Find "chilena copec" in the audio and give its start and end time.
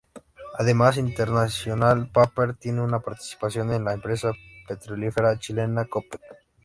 5.37-6.21